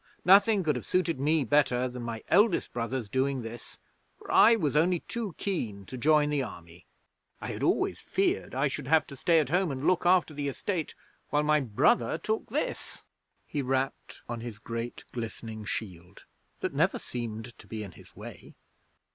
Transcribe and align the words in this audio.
Nothing 0.25 0.63
could 0.63 0.75
have 0.75 0.85
suited 0.87 1.19
me 1.19 1.43
better 1.43 1.87
than 1.87 2.01
my 2.01 2.23
eldest 2.27 2.73
brother's 2.73 3.07
doing 3.07 3.43
this, 3.43 3.77
for 4.17 4.31
I 4.31 4.55
was 4.55 4.75
only 4.75 5.01
too 5.01 5.35
keen 5.37 5.85
to 5.85 5.95
join 5.95 6.31
the 6.31 6.41
Army. 6.41 6.87
I 7.39 7.49
had 7.51 7.61
always 7.61 7.99
feared 7.99 8.55
I 8.55 8.67
should 8.67 8.87
have 8.87 9.05
to 9.05 9.15
stay 9.15 9.39
at 9.39 9.49
home 9.49 9.69
and 9.69 9.85
look 9.85 10.03
after 10.03 10.33
the 10.33 10.47
estate 10.47 10.95
while 11.29 11.43
my 11.43 11.59
brother 11.59 12.17
took 12.17 12.49
this.' 12.49 13.03
He 13.45 13.61
rapped 13.61 14.21
on 14.27 14.41
his 14.41 14.57
great 14.57 15.03
glistening 15.11 15.65
shield 15.65 16.23
that 16.61 16.73
never 16.73 16.97
seemed 16.97 17.55
to 17.59 17.67
be 17.67 17.83
in 17.83 17.91
his 17.91 18.15
way. 18.15 18.55